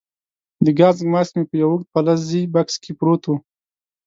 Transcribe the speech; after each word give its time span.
د 0.65 0.67
ګاز 0.79 0.97
ماسک 1.13 1.33
مې 1.37 1.43
په 1.49 1.55
یو 1.61 1.69
اوږد 1.71 1.87
فلزي 1.93 2.41
بکس 2.53 2.75
کې 2.83 2.91
پروت 2.99 3.23
وو. 3.25 3.35